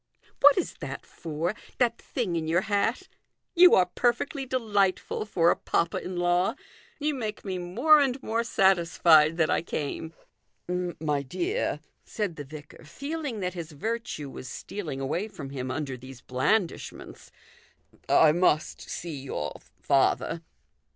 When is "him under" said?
15.51-15.95